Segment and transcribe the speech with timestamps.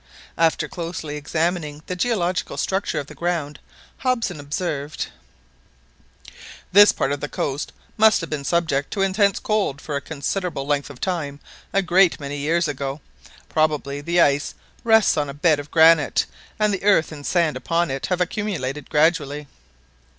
[0.39, 3.59] After closely examining the geological structure of the ground,
[3.97, 5.09] Hobson observed:
[6.71, 10.65] "This part of the coast must have been subjected to intense cold for a considerable
[10.65, 11.39] length of time
[11.71, 12.99] a great many years ago.
[13.47, 16.25] Probably the ice rests on a bed of granite,
[16.57, 19.45] and the earth and sand upon it have accumulated gradually."